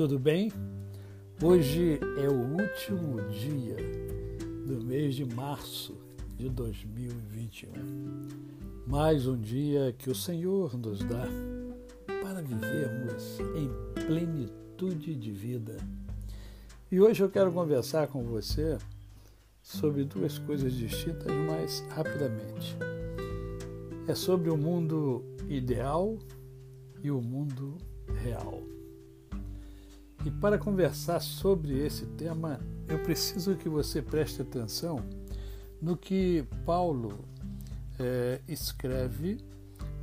[0.00, 0.50] tudo bem?
[1.42, 3.76] Hoje é o último dia
[4.66, 5.94] do mês de março
[6.38, 7.70] de 2021.
[8.86, 11.26] Mais um dia que o Senhor nos dá
[12.22, 13.68] para vivermos em
[14.06, 15.76] plenitude de vida.
[16.90, 18.78] E hoje eu quero conversar com você
[19.62, 22.74] sobre duas coisas distintas, mas rapidamente.
[24.08, 26.16] É sobre o mundo ideal
[27.02, 27.76] e o mundo
[28.14, 28.79] real.
[30.24, 35.02] E para conversar sobre esse tema, eu preciso que você preste atenção
[35.80, 37.24] no que Paulo
[37.98, 39.38] é, escreve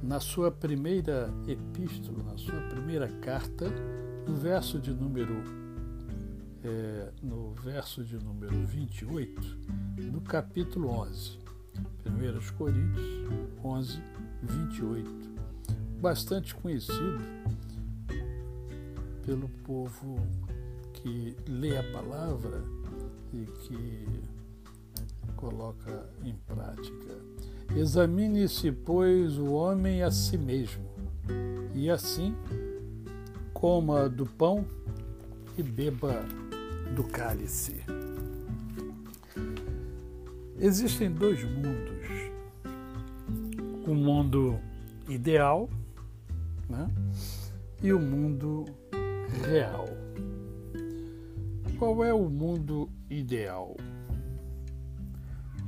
[0.01, 3.67] na sua primeira epístola, na sua primeira carta,
[4.27, 5.35] no verso de número
[6.63, 9.41] é, no verso de número 28,
[10.11, 11.37] do capítulo 11.
[12.05, 13.05] 1 Coríntios
[13.63, 14.01] 11,
[14.41, 15.09] 28.
[16.01, 17.19] Bastante conhecido
[19.27, 20.15] pelo povo
[20.93, 22.63] que lê a palavra
[23.33, 24.07] e que
[25.35, 27.19] coloca em prática.
[27.75, 30.85] Examine-se, pois, o homem a si mesmo,
[31.75, 32.33] e assim
[33.53, 34.65] coma do pão
[35.57, 36.23] e beba
[36.95, 37.83] do cálice.
[40.57, 41.97] Existem dois mundos.
[43.85, 44.57] O mundo
[45.09, 45.69] ideal
[46.69, 46.89] né?
[47.81, 48.65] e o mundo
[49.45, 49.87] real.
[51.77, 53.75] Qual é o mundo ideal?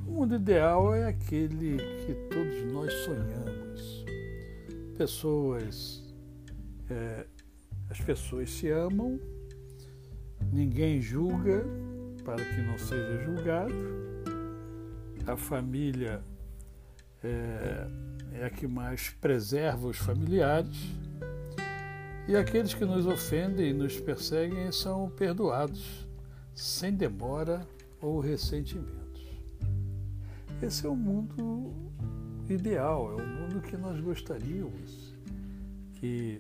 [0.08, 4.06] O mundo ideal é aquele que todos nós sonhamos.
[4.98, 6.04] Pessoas,
[6.90, 7.26] é,
[7.90, 9.20] as pessoas se amam,
[10.52, 11.64] ninguém julga
[12.24, 13.74] para que não seja julgado,
[15.26, 16.24] a família
[17.24, 17.88] é,
[18.34, 20.96] é a que mais preserva os familiares
[22.30, 26.08] e aqueles que nos ofendem e nos perseguem são perdoados,
[26.54, 27.68] sem demora
[28.00, 29.26] ou ressentimentos.
[30.62, 31.74] Esse é o mundo
[32.48, 35.16] ideal, é o mundo que nós gostaríamos
[35.96, 36.40] que,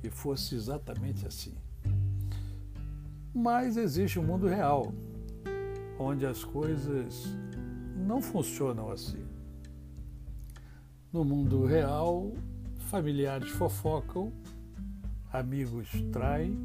[0.00, 1.54] que fosse exatamente assim.
[3.34, 4.94] Mas existe o um mundo real,
[5.98, 7.36] onde as coisas
[7.96, 9.26] não funcionam assim.
[11.12, 12.32] No mundo real,
[12.78, 14.32] familiares fofocam
[15.34, 16.56] amigos traem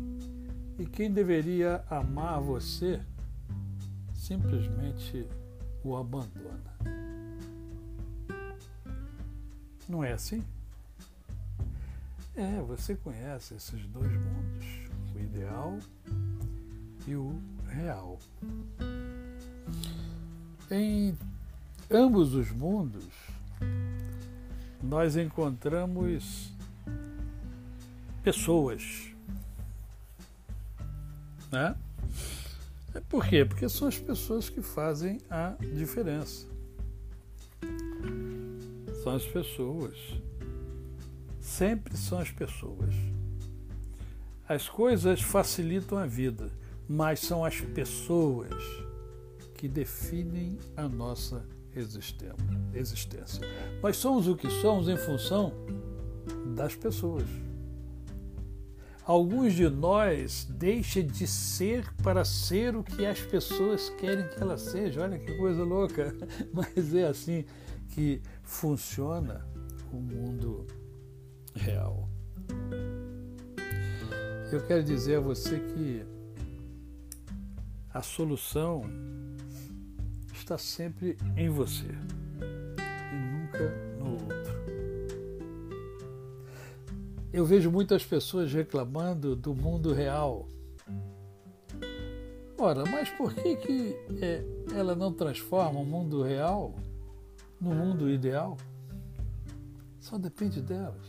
[0.78, 3.02] e quem deveria amar você
[4.14, 5.26] simplesmente
[5.84, 6.78] o abandona.
[9.88, 10.44] Não é assim?
[12.36, 14.68] É, você conhece esses dois mundos,
[15.16, 15.80] o ideal
[17.08, 18.20] e o real.
[20.70, 21.18] Em
[21.90, 23.08] ambos os mundos,
[24.84, 26.54] nós encontramos
[28.24, 29.10] pessoas.
[31.52, 31.76] Né?
[32.94, 33.46] É por quê?
[33.46, 36.48] Porque são as pessoas que fazem a diferença.
[39.04, 39.98] São as pessoas.
[41.40, 42.94] Sempre são as pessoas.
[44.48, 46.52] As coisas facilitam a vida,
[46.88, 48.54] mas são as pessoas
[49.54, 51.46] que definem a nossa
[52.74, 53.42] existência.
[53.82, 55.54] Nós somos o que somos em função
[56.56, 57.28] das pessoas.
[59.10, 64.56] Alguns de nós deixam de ser para ser o que as pessoas querem que ela
[64.56, 65.02] seja.
[65.02, 66.16] Olha que coisa louca!
[66.54, 67.44] Mas é assim
[67.88, 69.44] que funciona
[69.92, 70.68] o mundo
[71.56, 72.08] real.
[74.52, 76.06] Eu quero dizer a você que
[77.92, 78.84] a solução
[80.32, 81.88] está sempre em você
[82.78, 83.89] e nunca
[87.32, 90.48] eu vejo muitas pessoas reclamando do mundo real.
[92.58, 94.44] Ora, mas por que, que é,
[94.76, 96.76] ela não transforma o mundo real
[97.60, 98.58] no mundo ideal?
[100.00, 101.08] Só depende delas.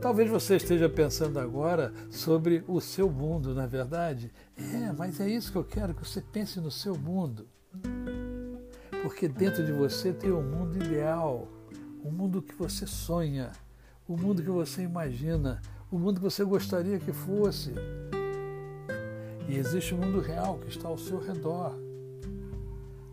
[0.00, 4.32] Talvez você esteja pensando agora sobre o seu mundo, na é verdade.
[4.56, 7.46] É, mas é isso que eu quero, que você pense no seu mundo.
[9.02, 11.48] Porque dentro de você tem um mundo ideal,
[12.04, 13.50] um mundo que você sonha,
[14.06, 15.60] o mundo que você imagina,
[15.90, 17.72] o mundo que você gostaria que fosse.
[19.48, 21.74] E existe o mundo real que está ao seu redor.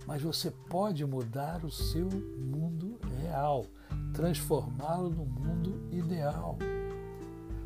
[0.06, 3.66] Mas você pode mudar o seu mundo real,
[4.14, 6.58] transformá-lo no mundo ideal,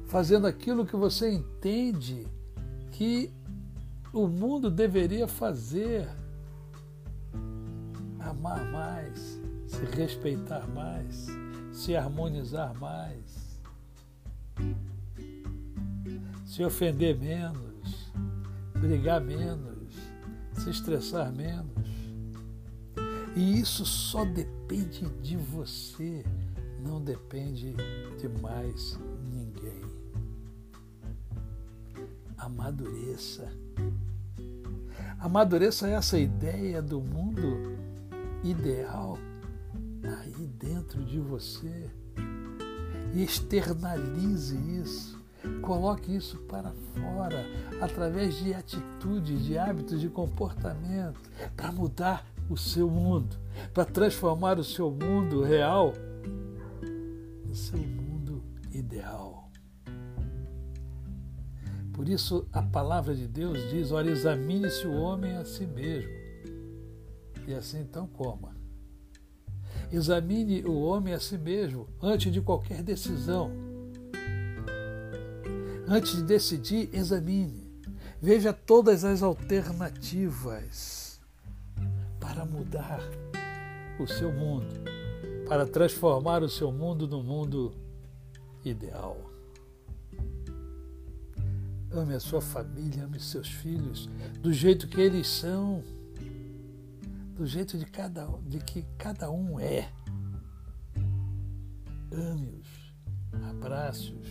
[0.06, 2.28] fazendo aquilo que você entende
[2.92, 3.32] que
[4.14, 6.08] o mundo deveria fazer.
[8.20, 11.45] Amar mais, se respeitar mais
[11.76, 13.46] se harmonizar mais.
[16.46, 18.14] se ofender menos,
[18.80, 19.94] brigar menos,
[20.54, 21.86] se estressar menos.
[23.36, 26.24] E isso só depende de você,
[26.82, 27.76] não depende
[28.18, 28.98] de mais
[29.30, 29.82] ninguém.
[32.38, 33.52] Amadureça.
[35.20, 37.76] Amadureça essa ideia do mundo
[38.46, 39.18] ideal
[40.96, 41.90] dentro de você
[43.14, 45.16] e externalize isso.
[45.62, 47.46] Coloque isso para fora
[47.80, 51.20] através de atitudes, de hábitos, de comportamento
[51.56, 53.36] para mudar o seu mundo,
[53.74, 55.94] para transformar o seu mundo real
[57.46, 59.52] no seu mundo ideal.
[61.94, 66.12] Por isso a palavra de Deus diz: olha, examine-se o homem a si mesmo,
[67.48, 68.65] e assim então coma.
[69.92, 73.52] Examine o homem a si mesmo antes de qualquer decisão.
[75.88, 77.66] Antes de decidir, examine.
[78.22, 81.20] Veja todas as alternativas
[82.20, 83.02] para mudar
[84.00, 84.74] o seu mundo,
[85.48, 87.72] para transformar o seu mundo no mundo
[88.64, 89.18] ideal.
[91.92, 94.10] Ame a sua família, ame seus filhos
[94.42, 95.84] do jeito que eles são
[97.36, 99.92] do jeito de, cada, de que cada um é.
[102.12, 102.94] Ame-os,
[103.50, 104.28] abrace-os,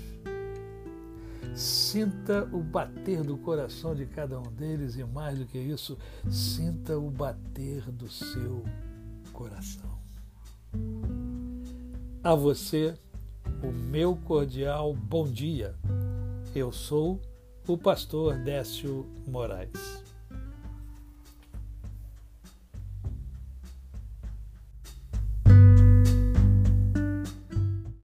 [1.55, 5.99] sinta o bater do coração de cada um deles e, mais do que isso,
[6.31, 8.65] sinta o bater do seu
[9.33, 9.99] coração.
[12.23, 12.99] A você,
[13.63, 15.75] o meu cordial bom dia.
[16.55, 17.21] Eu sou
[17.69, 20.04] o pastor Décio Moraes.